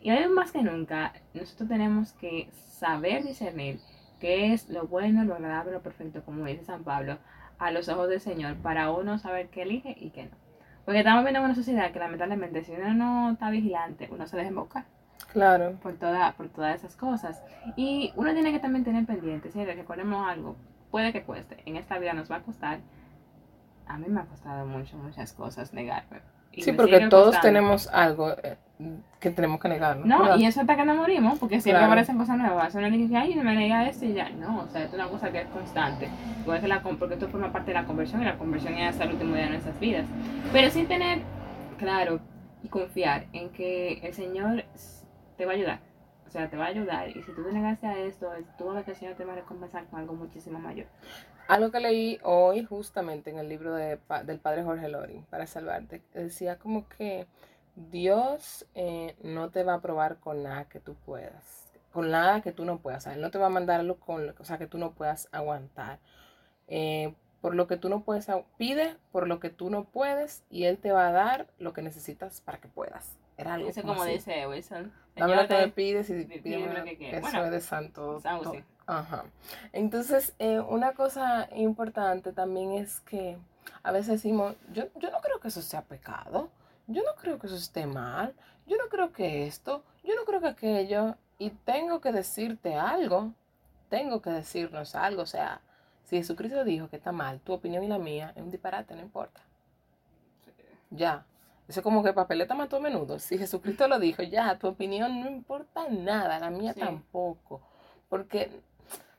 Y 0.00 0.10
hoy 0.10 0.26
más 0.28 0.52
que 0.52 0.62
nunca, 0.62 1.12
nosotros 1.34 1.68
tenemos 1.68 2.14
que 2.14 2.48
saber 2.66 3.24
discernir 3.24 3.80
qué 4.20 4.54
es 4.54 4.70
lo 4.70 4.86
bueno, 4.86 5.24
lo 5.24 5.34
agradable, 5.34 5.72
lo 5.72 5.82
perfecto, 5.82 6.24
como 6.24 6.46
dice 6.46 6.64
San 6.64 6.82
Pablo, 6.82 7.18
a 7.58 7.70
los 7.70 7.88
ojos 7.88 8.08
del 8.08 8.20
Señor, 8.20 8.56
para 8.56 8.90
uno 8.90 9.18
saber 9.18 9.48
qué 9.50 9.62
elige 9.62 9.94
y 9.98 10.10
qué 10.10 10.24
no. 10.24 10.36
Porque 10.86 11.00
estamos 11.00 11.24
viendo 11.24 11.42
una 11.42 11.54
sociedad 11.54 11.92
que 11.92 11.98
lamentablemente 11.98 12.64
si 12.64 12.72
uno 12.72 12.94
no 12.94 13.32
está 13.32 13.50
vigilante, 13.50 14.08
uno 14.10 14.26
se 14.26 14.36
deja 14.36 14.48
embaucar 14.48 14.86
Claro. 15.32 15.72
por, 15.82 15.94
toda, 15.94 16.32
por 16.32 16.48
todas 16.48 16.76
esas 16.76 16.96
cosas. 16.96 17.42
Y 17.76 18.12
uno 18.16 18.32
tiene 18.32 18.52
que 18.52 18.58
también 18.58 18.84
tener 18.84 19.04
pendiente, 19.06 19.50
si 19.50 19.64
recordemos 19.64 20.26
algo, 20.26 20.56
puede 20.90 21.12
que 21.12 21.22
cueste, 21.22 21.58
en 21.66 21.76
esta 21.76 21.98
vida 21.98 22.12
nos 22.14 22.30
va 22.30 22.36
a 22.36 22.42
costar, 22.42 22.78
a 23.86 23.98
mí 23.98 24.06
me 24.08 24.20
ha 24.20 24.24
costado 24.24 24.66
mucho, 24.66 24.96
muchas 24.96 25.32
cosas 25.32 25.72
negarme. 25.72 26.20
Y 26.52 26.62
Sí, 26.62 26.72
porque 26.72 27.08
todos 27.08 27.34
costando. 27.34 27.42
tenemos 27.48 27.86
algo 27.88 28.30
eh, 28.42 28.56
que 29.20 29.30
tenemos 29.30 29.60
que 29.60 29.68
negar. 29.68 29.98
¿no? 29.98 30.06
No, 30.06 30.36
y 30.38 30.46
eso 30.46 30.62
hasta 30.62 30.74
que 30.74 30.86
nos 30.86 30.96
morimos, 30.96 31.38
porque 31.38 31.60
siempre 31.60 31.80
Claro. 31.80 31.92
aparecen 31.92 32.16
cosas 32.16 32.38
nuevas. 32.38 32.74
Uno 32.74 32.90
dice 32.90 33.14
ay, 33.14 33.34
me 33.34 33.54
nega 33.54 33.86
esto 33.86 34.06
y 34.06 34.14
ya. 34.14 34.30
No, 34.30 34.60
o 34.62 34.68
sea, 34.68 34.84
esto 34.84 34.96
es 34.96 35.02
una 35.02 35.10
cosa 35.10 35.30
que 35.30 35.42
es 35.42 35.48
constante. 35.48 36.08
Igual 36.40 36.60
que 36.62 36.68
la, 36.68 36.80
porque 36.80 37.14
esto 37.14 37.28
forma 37.28 37.52
parte 37.52 37.72
de 37.72 37.74
la 37.74 37.84
conversión 37.84 38.22
y 38.22 38.24
la 38.24 38.38
conversión 38.38 38.72
es 38.74 38.88
hasta 38.90 39.04
el 39.04 39.10
último 39.12 39.34
día 39.34 39.44
de 39.44 39.50
nuestras 39.50 39.78
vidas. 39.78 40.06
Pero 40.50 40.70
sin 40.70 40.86
tener 40.88 41.18
claro 41.76 42.20
y 42.62 42.68
confiar 42.68 43.26
en 43.34 43.50
que 43.50 43.98
el 44.02 44.14
Señor 44.14 44.64
te 45.36 45.46
va 45.46 45.52
a 45.52 45.54
ayudar. 45.54 45.80
O 46.26 46.30
sea, 46.30 46.50
te 46.50 46.56
va 46.56 46.64
a 46.64 46.68
ayudar. 46.68 47.08
Y 47.08 47.22
si 47.22 47.32
tú 47.32 47.44
te 47.44 47.52
negaste 47.52 47.86
a 47.86 47.98
esto, 47.98 48.30
tú 48.58 48.66
vas 48.66 48.84
que 48.84 48.92
te 48.92 49.24
va 49.24 49.32
a 49.32 49.36
recompensar 49.36 49.86
con 49.86 50.00
algo 50.00 50.14
muchísimo 50.14 50.58
mayor. 50.58 50.86
Algo 51.48 51.70
que 51.70 51.78
leí 51.78 52.18
hoy 52.24 52.64
justamente 52.64 53.30
en 53.30 53.38
el 53.38 53.48
libro 53.48 53.74
de, 53.74 54.00
del 54.24 54.40
padre 54.40 54.64
Jorge 54.64 54.88
Loring, 54.88 55.24
para 55.26 55.46
salvarte, 55.46 56.02
decía 56.12 56.58
como 56.58 56.88
que 56.88 57.28
Dios 57.76 58.66
eh, 58.74 59.14
no 59.22 59.50
te 59.50 59.62
va 59.62 59.74
a 59.74 59.80
probar 59.80 60.18
con 60.18 60.42
nada 60.42 60.64
que 60.64 60.80
tú 60.80 60.96
puedas, 60.96 61.70
con 61.92 62.10
nada 62.10 62.40
que 62.40 62.50
tú 62.50 62.64
no 62.64 62.78
puedas, 62.78 63.04
o 63.04 63.04
sea, 63.04 63.14
Él 63.14 63.20
no 63.20 63.30
te 63.30 63.38
va 63.38 63.46
a 63.46 63.50
mandar 63.50 63.78
algo 63.78 64.00
con, 64.00 64.34
o 64.36 64.44
sea, 64.44 64.58
que 64.58 64.66
tú 64.66 64.78
no 64.78 64.92
puedas 64.94 65.28
aguantar. 65.30 66.00
Eh, 66.66 67.14
por 67.40 67.54
lo 67.54 67.68
que 67.68 67.76
tú 67.76 67.88
no 67.88 68.02
puedes, 68.02 68.26
pide 68.56 68.96
por 69.12 69.28
lo 69.28 69.38
que 69.38 69.50
tú 69.50 69.70
no 69.70 69.84
puedes 69.84 70.42
y 70.50 70.64
Él 70.64 70.78
te 70.78 70.90
va 70.90 71.06
a 71.06 71.12
dar 71.12 71.46
lo 71.58 71.72
que 71.72 71.82
necesitas 71.82 72.40
para 72.40 72.58
que 72.58 72.66
puedas. 72.66 73.16
Era 73.36 73.54
algo 73.54 73.68
Eso 73.68 73.82
como 73.82 74.04
dice 74.04 74.46
Wilson. 74.46 74.92
Dame 75.14 75.36
lo 75.36 75.48
que 75.48 75.54
me 75.54 75.68
pides 75.68 76.10
y 76.10 76.24
pídeme 76.24 76.72
lo 76.78 76.84
que 76.84 76.96
quieras. 76.96 77.20
Eso 77.20 77.30
Bueno, 77.30 77.44
es 77.46 77.50
de 77.50 77.60
santo. 77.60 78.20
algo 78.24 78.50
así. 78.50 78.64
Ajá. 78.86 79.24
Entonces, 79.72 80.34
eh, 80.38 80.60
una 80.60 80.92
cosa 80.92 81.48
importante 81.54 82.32
también 82.32 82.72
es 82.72 83.00
que 83.00 83.36
a 83.82 83.92
veces 83.92 84.08
decimos, 84.08 84.54
yo, 84.72 84.84
yo 84.96 85.10
no 85.10 85.20
creo 85.20 85.40
que 85.40 85.48
eso 85.48 85.60
sea 85.62 85.82
pecado, 85.82 86.50
yo 86.86 87.02
no 87.02 87.14
creo 87.20 87.38
que 87.38 87.46
eso 87.46 87.56
esté 87.56 87.86
mal, 87.86 88.34
yo 88.66 88.76
no 88.76 88.88
creo 88.88 89.12
que 89.12 89.46
esto, 89.46 89.82
yo 90.04 90.14
no 90.14 90.24
creo 90.24 90.40
que 90.40 90.48
aquello, 90.48 91.16
y 91.38 91.50
tengo 91.50 92.00
que 92.00 92.12
decirte 92.12 92.76
algo, 92.76 93.32
tengo 93.88 94.22
que 94.22 94.30
decirnos 94.30 94.94
algo, 94.94 95.22
o 95.22 95.26
sea, 95.26 95.60
si 96.04 96.16
Jesucristo 96.16 96.64
dijo 96.64 96.88
que 96.88 96.96
está 96.96 97.10
mal, 97.10 97.40
tu 97.40 97.52
opinión 97.52 97.82
y 97.82 97.88
la 97.88 97.98
mía 97.98 98.32
es 98.36 98.42
un 98.42 98.50
disparate, 98.50 98.94
no 98.94 99.02
importa. 99.02 99.40
Ya. 100.90 101.24
Eso 101.68 101.80
es 101.80 101.84
como 101.84 102.02
que 102.04 102.12
papeleta 102.12 102.54
mató 102.54 102.76
a 102.76 102.80
menudo. 102.80 103.18
Si 103.18 103.38
Jesucristo 103.38 103.88
lo 103.88 103.98
dijo, 103.98 104.22
ya, 104.22 104.58
tu 104.58 104.68
opinión 104.68 105.20
no 105.20 105.28
importa 105.28 105.88
nada, 105.90 106.38
la 106.38 106.50
mía 106.50 106.72
Sí. 106.74 106.80
tampoco. 106.80 107.60
Porque 108.08 108.50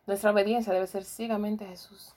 nuestra 0.05 0.31
obediencia 0.31 0.71
debe 0.73 0.87
ser 0.87 1.03
ciegamente 1.03 1.65
a 1.65 1.69
Jesús. 1.69 2.13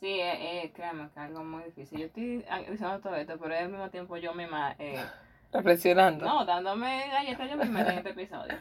Sí, 0.00 0.08
eh, 0.20 0.64
eh, 0.64 0.72
créanme 0.74 1.04
que 1.04 1.08
es 1.08 1.16
algo 1.16 1.42
muy 1.42 1.64
difícil. 1.64 1.98
Yo 1.98 2.06
estoy 2.06 2.44
diciendo 2.70 3.00
todo 3.00 3.14
esto, 3.16 3.38
pero 3.40 3.56
al 3.56 3.70
mismo 3.70 3.88
tiempo 3.88 4.16
yo 4.18 4.34
misma, 4.34 4.76
eh, 4.78 5.02
Reflexionando. 5.52 6.26
no, 6.26 6.44
dándome 6.44 7.08
galletas 7.10 7.50
yo 7.50 7.56
misma 7.56 7.80
en 7.80 7.98
este 7.98 8.10
episodio. 8.10 8.54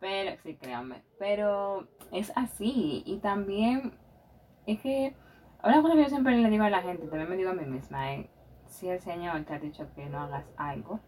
Pero, 0.00 0.36
sí, 0.42 0.56
créanme. 0.56 1.02
Pero 1.18 1.86
es 2.10 2.32
así. 2.34 3.02
Y 3.06 3.18
también 3.18 3.92
es 4.66 4.80
que, 4.80 5.14
una 5.62 5.80
cosa 5.82 5.94
que 5.94 6.02
yo 6.02 6.08
siempre 6.08 6.36
le 6.36 6.50
digo 6.50 6.64
a 6.64 6.70
la 6.70 6.82
gente, 6.82 7.06
también 7.06 7.28
me 7.30 7.36
digo 7.36 7.50
a 7.50 7.54
mí 7.54 7.64
misma, 7.66 8.14
es, 8.14 8.26
si 8.70 8.88
el 8.88 9.00
Señor 9.00 9.42
te 9.44 9.54
ha 9.54 9.58
dicho 9.58 9.86
que 9.94 10.06
no 10.06 10.20
hagas 10.20 10.44
algo, 10.56 11.00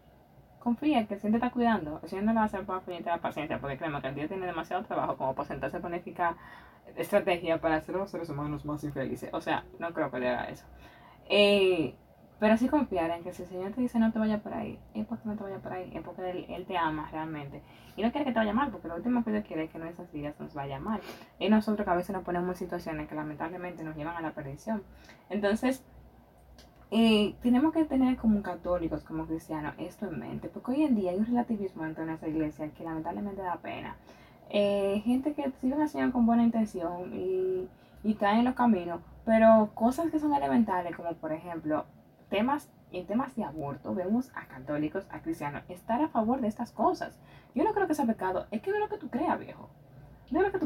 confía 0.59 1.07
que 1.07 1.15
el 1.15 1.19
Señor 1.19 1.39
te 1.39 1.45
está 1.45 1.53
cuidando. 1.53 1.99
El 2.03 2.09
Señor 2.09 2.25
no 2.25 2.31
le 2.33 2.37
va 2.37 2.43
a 2.43 2.45
hacer 2.45 2.65
por 2.65 2.75
la 2.75 3.17
paciencia, 3.17 3.59
porque 3.59 3.77
créeme 3.77 4.01
que 4.01 4.07
el 4.07 4.15
Dios 4.15 4.27
tiene 4.27 4.45
demasiado 4.45 4.83
trabajo 4.83 5.17
como 5.17 5.33
para 5.33 5.47
sentarse 5.47 5.77
a 5.77 5.79
planificar 5.79 6.35
estrategia 6.95 7.59
para 7.59 7.77
hacer 7.77 7.95
a 7.95 7.99
los 7.99 8.11
seres 8.11 8.29
humanos 8.29 8.65
más 8.65 8.83
infelices. 8.83 9.29
O 9.33 9.41
sea, 9.41 9.65
no 9.79 9.93
creo 9.93 10.11
que 10.11 10.19
le 10.19 10.29
haga 10.29 10.49
eso. 10.49 10.65
Eh, 11.29 11.95
pero 12.39 12.57
sí 12.57 12.67
confiar 12.67 13.09
en 13.11 13.23
que 13.23 13.33
si 13.33 13.43
el 13.43 13.47
Señor 13.47 13.71
te 13.71 13.81
dice 13.81 13.99
no 13.99 14.11
te 14.11 14.19
vayas 14.19 14.41
por 14.41 14.53
ahí, 14.53 14.77
es 14.93 15.05
porque 15.05 15.27
no 15.27 15.35
te 15.35 15.43
vayas 15.43 15.61
por 15.61 15.71
ahí, 15.71 15.91
es 15.93 16.01
porque 16.03 16.29
Él, 16.29 16.45
Él 16.49 16.65
te 16.65 16.77
ama 16.77 17.09
realmente. 17.11 17.61
Y 17.95 18.01
no 18.01 18.11
quiere 18.11 18.25
que 18.25 18.31
te 18.31 18.39
vaya 18.39 18.53
mal, 18.53 18.69
porque 18.71 18.87
lo 18.87 18.95
último 18.95 19.23
que 19.23 19.31
Dios 19.31 19.45
quiere 19.45 19.63
es 19.63 19.71
que 19.71 19.79
nuestras 19.79 20.11
vidas 20.11 20.35
nos 20.39 20.53
vaya 20.53 20.79
mal. 20.79 20.99
Y 21.39 21.49
nosotros 21.49 21.85
que 21.85 21.91
a 21.91 21.95
veces 21.95 22.13
nos 22.13 22.23
ponemos 22.23 22.49
en 22.49 22.55
situaciones 22.55 23.07
que 23.07 23.15
lamentablemente 23.15 23.83
nos 23.83 23.95
llevan 23.95 24.17
a 24.17 24.21
la 24.21 24.31
perdición. 24.31 24.83
Entonces, 25.29 25.85
eh, 26.95 27.33
tenemos 27.41 27.73
que 27.73 27.85
tener 27.85 28.17
como 28.17 28.43
católicos, 28.43 29.03
como 29.03 29.25
cristianos, 29.25 29.73
esto 29.79 30.05
en 30.05 30.19
mente, 30.19 30.47
porque 30.47 30.73
hoy 30.73 30.83
en 30.83 30.95
día 30.95 31.09
hay 31.09 31.17
un 31.17 31.25
relativismo 31.25 31.83
dentro 31.83 32.03
de 32.03 32.09
nuestra 32.09 32.29
iglesia 32.29 32.69
que 32.69 32.83
lamentablemente 32.83 33.41
da 33.41 33.55
pena. 33.55 33.95
Eh, 34.51 35.01
gente 35.03 35.33
que 35.33 35.51
sigue 35.59 35.73
al 35.73 35.89
Señor 35.89 36.11
con 36.11 36.27
buena 36.27 36.43
intención 36.43 37.11
y, 37.11 37.67
y 38.03 38.11
está 38.11 38.37
en 38.37 38.45
los 38.45 38.53
caminos, 38.53 39.01
pero 39.25 39.71
cosas 39.73 40.11
que 40.11 40.19
son 40.19 40.35
elementales, 40.35 40.95
como 40.95 41.11
por 41.15 41.31
ejemplo, 41.31 41.85
temas 42.29 42.69
en 42.91 43.07
temas 43.07 43.35
de 43.35 43.43
aborto, 43.43 43.95
vemos 43.95 44.31
a 44.35 44.45
católicos, 44.45 45.07
a 45.09 45.19
cristianos, 45.21 45.63
estar 45.69 45.99
a 45.99 46.09
favor 46.09 46.41
de 46.41 46.47
estas 46.47 46.71
cosas. 46.71 47.17
Yo 47.55 47.63
no 47.63 47.73
creo 47.73 47.87
que 47.87 47.95
sea 47.95 48.05
pecado, 48.05 48.45
es 48.51 48.61
que 48.61 48.69
no 48.69 48.75
es 48.77 48.81
lo 48.83 48.89
que 48.89 48.97
tú 48.99 49.09
creas, 49.09 49.39
viejo. 49.39 49.62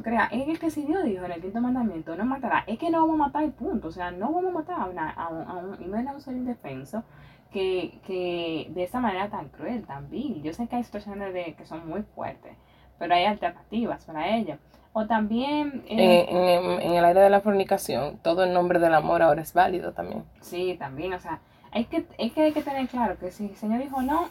No 0.07 0.27
es 0.31 0.47
lo 0.47 0.55
que 0.59 0.71
si 0.71 0.83
Dios 0.83 1.03
dijo 1.03 1.25
en 1.25 1.31
el 1.33 1.41
quinto 1.41 1.59
mandamiento, 1.61 2.15
no 2.15 2.25
matará, 2.25 2.63
es 2.67 2.79
que 2.79 2.89
no 2.89 3.01
vamos 3.01 3.15
a 3.15 3.25
matar 3.27 3.43
y 3.43 3.49
punto. 3.49 3.89
O 3.89 3.91
sea, 3.91 4.11
no 4.11 4.31
vamos 4.31 4.45
a 4.45 4.51
matar 4.57 4.79
a, 4.81 4.85
una, 4.85 5.09
a 5.11 5.27
un, 5.29 5.41
a 5.47 5.53
un, 5.55 5.77
y 5.83 5.85
menos 5.87 6.11
a 6.13 6.15
un 6.15 6.21
ser 6.21 6.33
indefenso 6.35 7.03
que, 7.51 7.99
que 8.05 8.67
de 8.73 8.83
esa 8.83 8.99
manera 8.99 9.29
tan 9.29 9.49
cruel, 9.49 9.83
tan 9.85 10.09
vil. 10.09 10.41
Yo 10.43 10.53
sé 10.53 10.67
que 10.67 10.75
hay 10.77 10.83
situaciones 10.83 11.33
de, 11.33 11.53
que 11.55 11.65
son 11.65 11.87
muy 11.89 12.03
fuertes, 12.15 12.53
pero 12.99 13.13
hay 13.13 13.25
alternativas 13.25 14.05
para 14.05 14.35
ella. 14.35 14.57
O 14.93 15.05
también... 15.05 15.83
En, 15.87 15.99
eh, 15.99 16.25
en- 16.29 16.81
en 16.81 16.93
el 16.95 17.05
área 17.05 17.21
de 17.23 17.29
la 17.29 17.41
fornicación, 17.41 18.17
todo 18.23 18.45
en 18.45 18.53
nombre 18.53 18.79
del 18.79 18.93
amor 18.95 19.21
ahora 19.21 19.41
es 19.41 19.53
válido 19.53 19.91
también. 19.93 20.23
Sí, 20.41 20.75
también, 20.79 21.13
o 21.13 21.19
sea, 21.19 21.39
hay 21.71 21.85
que, 21.85 22.05
es 22.17 22.31
que 22.31 22.41
hay 22.43 22.51
que 22.53 22.63
tener 22.63 22.87
claro 22.87 23.17
que 23.19 23.29
si 23.31 23.45
el 23.45 23.55
Señor 23.55 23.79
dijo 23.81 24.01
no, 24.01 24.29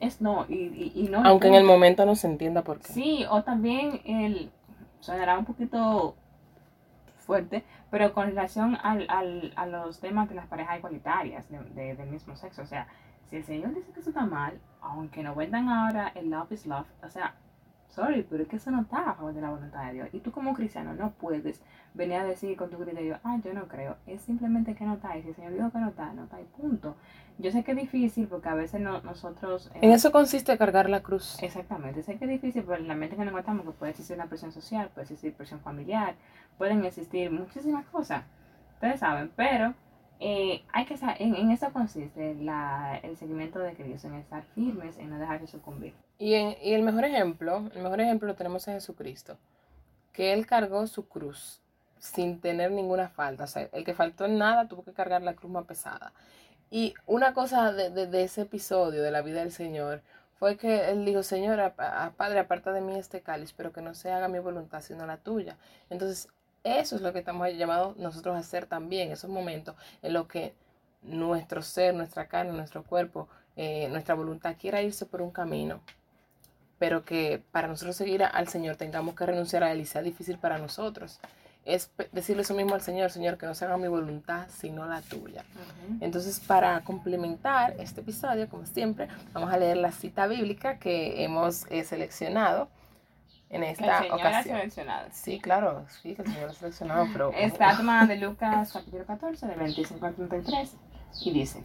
es 0.00 0.20
no, 0.22 0.46
y, 0.48 0.54
y, 0.54 0.92
y 0.94 1.08
no. 1.10 1.22
Aunque 1.24 1.48
en 1.48 1.54
el 1.54 1.64
momento 1.64 2.06
no 2.06 2.14
se 2.14 2.28
entienda 2.28 2.62
por 2.62 2.78
qué. 2.78 2.92
Sí, 2.92 3.24
o 3.28 3.42
también 3.42 4.00
el, 4.06 4.50
sonará 5.00 5.38
un 5.38 5.44
poquito 5.44 6.14
fuerte, 7.26 7.64
pero 7.90 8.12
con 8.12 8.26
relación 8.26 8.76
al, 8.82 9.06
al, 9.08 9.52
a 9.56 9.66
los 9.66 10.00
temas 10.00 10.28
de 10.28 10.34
las 10.34 10.46
parejas 10.46 10.78
igualitarias 10.78 11.48
de- 11.48 11.58
de- 11.70 11.94
del 11.96 12.10
mismo 12.10 12.34
sexo, 12.36 12.62
o 12.62 12.66
sea, 12.66 12.86
si 13.26 13.36
el 13.36 13.44
Señor 13.44 13.74
dice 13.74 13.92
que 13.92 14.00
eso 14.00 14.10
está 14.10 14.26
mal, 14.26 14.58
aunque 14.80 15.22
no 15.22 15.34
vendan 15.34 15.68
ahora 15.68 16.08
el 16.14 16.30
love 16.30 16.50
is 16.52 16.66
love, 16.66 16.86
o 17.02 17.08
sea, 17.08 17.34
sorry, 17.90 18.26
pero 18.28 18.42
es 18.42 18.48
que 18.48 18.56
eso 18.56 18.70
no 18.70 18.82
está 18.82 19.10
a 19.10 19.14
favor 19.14 19.34
de 19.34 19.40
la 19.40 19.50
voluntad 19.50 19.84
de 19.86 19.92
Dios. 19.92 20.08
Y 20.12 20.20
tú 20.20 20.32
como 20.32 20.54
cristiano 20.54 20.94
no 20.94 21.10
puedes 21.12 21.60
venir 21.94 22.16
a 22.18 22.24
decir 22.24 22.56
con 22.56 22.70
tu 22.70 22.78
criterio, 22.78 23.18
ah, 23.24 23.38
yo 23.44 23.52
no 23.52 23.68
creo. 23.68 23.96
Es 24.06 24.22
simplemente 24.22 24.74
que 24.74 24.84
no 24.84 24.94
está. 24.94 25.16
Y 25.18 25.22
si 25.22 25.28
el 25.28 25.34
Señor 25.34 25.52
dijo 25.52 25.70
que 25.70 25.78
no 25.78 25.88
está, 25.88 26.12
no 26.12 26.24
está 26.24 26.40
y 26.40 26.44
punto. 26.44 26.96
Yo 27.38 27.50
sé 27.50 27.64
que 27.64 27.72
es 27.72 27.76
difícil 27.78 28.26
porque 28.28 28.48
a 28.50 28.54
veces 28.54 28.80
no, 28.80 29.00
nosotros... 29.00 29.70
eh, 29.74 29.78
En 29.82 29.92
eso 29.92 30.12
consiste 30.12 30.56
cargar 30.58 30.90
la 30.90 31.02
cruz. 31.02 31.42
Exactamente, 31.42 32.02
sé 32.02 32.18
que 32.18 32.24
es 32.26 32.30
difícil 32.30 32.62
por 32.64 32.80
la 32.80 32.94
mente 32.94 33.16
que 33.16 33.22
nos 33.24 33.32
encontramos, 33.32 33.64
que 33.64 33.72
puede 33.72 33.90
existir 33.92 34.16
una 34.16 34.26
presión 34.26 34.52
social, 34.52 34.90
puede 34.92 35.04
existir 35.04 35.32
presión 35.32 35.60
familiar, 35.60 36.14
pueden 36.58 36.84
existir 36.84 37.30
muchísimas 37.30 37.86
cosas, 37.86 38.24
ustedes 38.74 39.00
saben, 39.00 39.30
pero 39.36 39.72
eh, 40.18 40.62
hay 40.72 40.84
que 40.84 40.96
en, 41.18 41.34
en 41.34 41.50
eso 41.50 41.72
consiste 41.72 42.34
la, 42.34 42.98
el 43.02 43.16
seguimiento 43.16 43.58
de 43.58 43.72
Cristo, 43.72 44.08
en 44.08 44.14
estar 44.16 44.42
firmes, 44.54 44.98
en 44.98 45.08
no 45.08 45.18
dejarse 45.18 45.46
sucumbir. 45.46 45.94
Y, 46.20 46.34
el 46.34 46.82
mejor 46.82 47.06
ejemplo, 47.06 47.70
el 47.74 47.82
mejor 47.82 47.98
ejemplo 48.02 48.28
lo 48.28 48.34
tenemos 48.34 48.68
en 48.68 48.74
Jesucristo, 48.74 49.38
que 50.12 50.34
Él 50.34 50.46
cargó 50.46 50.86
su 50.86 51.08
cruz 51.08 51.62
sin 51.98 52.40
tener 52.42 52.70
ninguna 52.72 53.08
falta. 53.08 53.44
O 53.44 53.46
sea, 53.46 53.70
el 53.72 53.84
que 53.84 53.94
faltó 53.94 54.26
en 54.26 54.36
nada 54.36 54.68
tuvo 54.68 54.84
que 54.84 54.92
cargar 54.92 55.22
la 55.22 55.34
cruz 55.34 55.50
más 55.50 55.64
pesada. 55.64 56.12
Y 56.70 56.92
una 57.06 57.32
cosa 57.32 57.72
de, 57.72 58.22
ese 58.22 58.42
episodio 58.42 59.02
de 59.02 59.10
la 59.10 59.22
vida 59.22 59.40
del 59.40 59.50
Señor 59.50 60.02
fue 60.38 60.58
que 60.58 60.90
Él 60.90 61.06
dijo, 61.06 61.22
Señor, 61.22 61.72
Padre, 61.74 62.40
aparta 62.40 62.70
de 62.72 62.82
mí 62.82 62.98
este 62.98 63.22
cáliz, 63.22 63.54
pero 63.54 63.72
que 63.72 63.80
no 63.80 63.94
se 63.94 64.12
haga 64.12 64.28
mi 64.28 64.40
voluntad 64.40 64.82
sino 64.82 65.06
la 65.06 65.16
tuya. 65.16 65.56
Entonces, 65.88 66.28
eso 66.64 66.96
es 66.96 67.02
lo 67.02 67.14
que 67.14 67.20
estamos 67.20 67.48
llamados 67.54 67.96
nosotros 67.96 68.36
a 68.36 68.40
hacer 68.40 68.66
también, 68.66 69.10
esos 69.10 69.30
momentos 69.30 69.74
en 70.02 70.12
los 70.12 70.26
que 70.26 70.52
nuestro 71.00 71.62
ser, 71.62 71.94
nuestra 71.94 72.28
carne, 72.28 72.52
nuestro 72.52 72.82
cuerpo, 72.84 73.26
eh, 73.56 73.88
nuestra 73.88 74.14
voluntad 74.14 74.56
quiera 74.60 74.82
irse 74.82 75.06
por 75.06 75.22
un 75.22 75.30
camino 75.30 75.80
pero 76.80 77.04
que 77.04 77.42
para 77.52 77.68
nosotros 77.68 77.94
seguir 77.94 78.24
al 78.24 78.48
Señor 78.48 78.76
tengamos 78.76 79.14
que 79.14 79.26
renunciar 79.26 79.62
a 79.62 79.70
Él 79.70 79.80
y 79.82 79.84
sea 79.84 80.00
difícil 80.00 80.38
para 80.38 80.56
nosotros. 80.56 81.20
Es 81.66 81.90
decirle 82.10 82.40
eso 82.40 82.54
mismo 82.54 82.74
al 82.74 82.80
Señor, 82.80 83.10
Señor, 83.10 83.36
que 83.36 83.44
no 83.44 83.54
se 83.54 83.66
haga 83.66 83.76
mi 83.76 83.86
voluntad, 83.86 84.48
sino 84.48 84.86
la 84.86 85.02
tuya. 85.02 85.44
Entonces, 86.00 86.40
para 86.40 86.80
complementar 86.80 87.74
este 87.78 88.00
episodio, 88.00 88.48
como 88.48 88.64
siempre, 88.64 89.08
vamos 89.34 89.52
a 89.52 89.58
leer 89.58 89.76
la 89.76 89.92
cita 89.92 90.26
bíblica 90.26 90.78
que 90.78 91.22
hemos 91.22 91.66
eh, 91.70 91.84
seleccionado 91.84 92.70
en 93.50 93.62
El 93.62 93.72
esta 93.72 93.98
Señor 93.98 94.12
ha 94.12 94.16
ocasión. 94.16 94.56
seleccionado. 94.56 95.08
Sí, 95.12 95.38
claro, 95.38 95.84
sí, 96.00 96.14
que 96.14 96.22
el 96.22 96.28
Señor 96.32 96.48
ha 96.48 96.54
seleccionado, 96.54 97.06
pero... 97.12 97.30
Está 97.36 97.76
tomada 97.76 98.06
de 98.06 98.16
Lucas 98.16 98.72
capítulo 98.72 99.04
14, 99.04 99.46
de 99.48 99.54
25 99.54 100.06
al 100.06 100.14
33, 100.14 100.76
y 101.26 101.30
dice, 101.30 101.62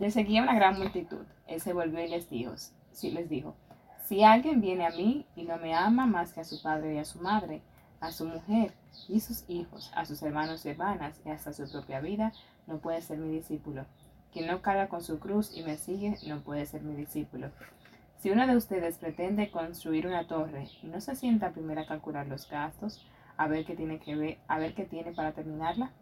le 0.00 0.10
seguía 0.10 0.42
una 0.42 0.56
gran 0.56 0.76
multitud. 0.76 1.24
Él 1.46 1.60
se 1.60 1.72
volvió 1.72 2.04
y 2.04 2.08
les 2.08 2.28
dijo, 2.28 2.54
sí, 2.90 3.12
les 3.12 3.28
dijo, 3.28 3.54
si 4.10 4.24
alguien 4.24 4.60
viene 4.60 4.84
a 4.84 4.90
mí 4.90 5.24
y 5.36 5.44
no 5.44 5.56
me 5.58 5.72
ama 5.72 6.04
más 6.04 6.32
que 6.32 6.40
a 6.40 6.44
su 6.44 6.60
padre 6.60 6.94
y 6.94 6.98
a 6.98 7.04
su 7.04 7.20
madre, 7.20 7.62
a 8.00 8.10
su 8.10 8.24
mujer 8.24 8.72
y 9.08 9.20
sus 9.20 9.48
hijos, 9.48 9.92
a 9.94 10.04
sus 10.04 10.20
hermanos 10.24 10.66
y 10.66 10.70
hermanas 10.70 11.20
y 11.24 11.30
hasta 11.30 11.52
su 11.52 11.70
propia 11.70 12.00
vida, 12.00 12.32
no 12.66 12.78
puede 12.78 13.02
ser 13.02 13.18
mi 13.18 13.32
discípulo. 13.32 13.86
Quien 14.32 14.48
no 14.48 14.62
carga 14.62 14.88
con 14.88 15.00
su 15.00 15.20
cruz 15.20 15.56
y 15.56 15.62
me 15.62 15.76
sigue, 15.76 16.16
no 16.26 16.40
puede 16.40 16.66
ser 16.66 16.82
mi 16.82 16.96
discípulo. 16.96 17.52
Si 18.18 18.32
uno 18.32 18.48
de 18.48 18.56
ustedes 18.56 18.98
pretende 18.98 19.52
construir 19.52 20.08
una 20.08 20.26
torre 20.26 20.66
y 20.82 20.88
no 20.88 21.00
se 21.00 21.14
sienta 21.14 21.52
primero 21.52 21.82
a 21.82 21.86
calcular 21.86 22.26
los 22.26 22.50
gastos, 22.50 23.06
a 23.36 23.46
ver 23.46 23.64
qué 23.64 23.76
tiene 23.76 24.00
que 24.00 24.16
ver, 24.16 24.38
a 24.48 24.58
ver 24.58 24.74
qué 24.74 24.86
tiene 24.86 25.12
para 25.12 25.34
terminarla, 25.34 25.92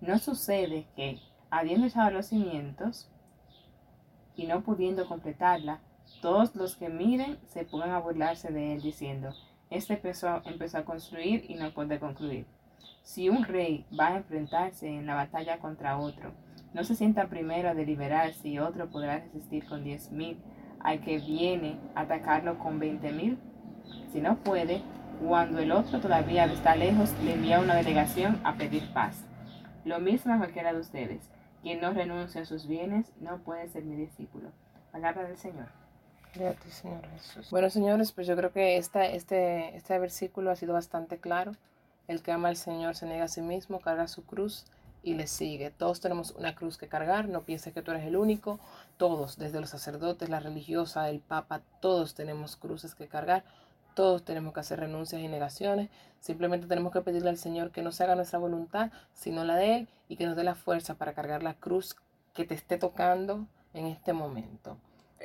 no 0.00 0.18
sucede 0.18 0.88
que, 0.96 1.20
habiendo 1.50 1.86
echado 1.86 2.10
los 2.10 2.26
cimientos 2.26 3.08
y 4.34 4.48
no 4.48 4.64
pudiendo 4.64 5.06
completarla, 5.06 5.78
todos 6.20 6.54
los 6.56 6.76
que 6.76 6.88
miren 6.88 7.38
se 7.48 7.64
pongan 7.64 7.90
a 7.90 7.98
burlarse 7.98 8.50
de 8.52 8.74
él 8.74 8.82
diciendo, 8.82 9.30
este 9.70 9.94
empezó, 9.94 10.42
empezó 10.44 10.78
a 10.78 10.84
construir 10.84 11.44
y 11.48 11.54
no 11.54 11.72
puede 11.72 11.98
concluir. 11.98 12.46
Si 13.02 13.28
un 13.28 13.44
rey 13.44 13.86
va 13.98 14.08
a 14.08 14.16
enfrentarse 14.16 14.88
en 14.88 15.06
la 15.06 15.14
batalla 15.14 15.58
contra 15.58 15.98
otro, 15.98 16.32
no 16.72 16.84
se 16.84 16.94
sienta 16.94 17.28
primero 17.28 17.68
a 17.68 17.74
deliberar 17.74 18.32
si 18.34 18.58
otro 18.58 18.90
podrá 18.90 19.18
resistir 19.20 19.66
con 19.66 19.84
diez 19.84 20.10
mil 20.10 20.38
al 20.80 21.00
que 21.00 21.18
viene 21.18 21.78
a 21.94 22.02
atacarlo 22.02 22.58
con 22.58 22.78
veinte 22.78 23.12
mil. 23.12 23.38
Si 24.12 24.20
no 24.20 24.36
puede, 24.38 24.82
cuando 25.26 25.60
el 25.60 25.72
otro 25.72 26.00
todavía 26.00 26.44
está 26.44 26.76
lejos, 26.76 27.14
le 27.24 27.34
envía 27.34 27.60
una 27.60 27.74
delegación 27.74 28.40
a 28.44 28.54
pedir 28.56 28.92
paz. 28.92 29.24
Lo 29.84 30.00
mismo 30.00 30.34
a 30.34 30.38
cualquiera 30.38 30.72
de 30.72 30.80
ustedes. 30.80 31.30
Quien 31.62 31.80
no 31.80 31.92
renuncia 31.92 32.42
a 32.42 32.44
sus 32.44 32.66
bienes 32.66 33.12
no 33.20 33.38
puede 33.38 33.68
ser 33.68 33.84
mi 33.84 33.96
discípulo. 33.96 34.50
Palabra 34.92 35.24
del 35.24 35.36
Señor. 35.36 35.85
Gloria. 36.36 36.56
Bueno, 37.50 37.70
señores, 37.70 38.12
pues 38.12 38.26
yo 38.26 38.36
creo 38.36 38.52
que 38.52 38.76
este, 38.76 39.16
este 39.16 39.98
versículo 39.98 40.50
ha 40.50 40.56
sido 40.56 40.74
bastante 40.74 41.18
claro. 41.18 41.52
El 42.08 42.22
que 42.22 42.32
ama 42.32 42.48
al 42.48 42.56
Señor 42.56 42.94
se 42.94 43.06
niega 43.06 43.24
a 43.24 43.28
sí 43.28 43.42
mismo, 43.42 43.80
carga 43.80 44.06
su 44.06 44.24
cruz 44.24 44.64
y 45.02 45.14
le 45.14 45.26
sigue. 45.26 45.70
Todos 45.70 46.00
tenemos 46.00 46.32
una 46.32 46.54
cruz 46.54 46.78
que 46.78 46.88
cargar, 46.88 47.28
no 47.28 47.42
pienses 47.42 47.72
que 47.72 47.82
tú 47.82 47.90
eres 47.90 48.04
el 48.04 48.16
único. 48.16 48.60
Todos, 48.96 49.38
desde 49.38 49.60
los 49.60 49.70
sacerdotes, 49.70 50.28
la 50.28 50.40
religiosa, 50.40 51.08
el 51.08 51.20
papa, 51.20 51.62
todos 51.80 52.14
tenemos 52.14 52.56
cruces 52.56 52.94
que 52.94 53.08
cargar. 53.08 53.44
Todos 53.94 54.24
tenemos 54.24 54.52
que 54.52 54.60
hacer 54.60 54.80
renuncias 54.80 55.22
y 55.22 55.28
negaciones. 55.28 55.88
Simplemente 56.20 56.66
tenemos 56.66 56.92
que 56.92 57.00
pedirle 57.00 57.30
al 57.30 57.38
Señor 57.38 57.70
que 57.70 57.82
no 57.82 57.92
se 57.92 58.04
haga 58.04 58.14
nuestra 58.14 58.38
voluntad, 58.38 58.90
sino 59.14 59.44
la 59.44 59.56
de 59.56 59.76
Él, 59.76 59.88
y 60.08 60.16
que 60.16 60.26
nos 60.26 60.36
dé 60.36 60.44
la 60.44 60.54
fuerza 60.54 60.94
para 60.94 61.14
cargar 61.14 61.42
la 61.42 61.54
cruz 61.54 61.96
que 62.34 62.44
te 62.44 62.54
esté 62.54 62.76
tocando 62.76 63.46
en 63.72 63.86
este 63.86 64.12
momento. 64.12 64.76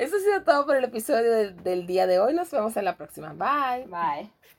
Eso 0.01 0.15
ha 0.15 0.20
sido 0.20 0.41
todo 0.41 0.65
por 0.65 0.75
el 0.75 0.84
episodio 0.84 1.31
del, 1.31 1.63
del 1.63 1.86
día 1.86 2.08
de 2.08 2.20
hoy. 2.20 2.34
Nos 2.34 2.50
vemos 2.50 2.75
en 2.75 2.86
la 2.86 2.98
próxima. 2.98 3.34
Bye. 3.34 3.86
Bye. 3.86 4.31